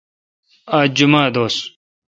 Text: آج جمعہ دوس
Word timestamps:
آج 0.79 0.89
جمعہ 0.97 1.25
دوس 1.35 1.55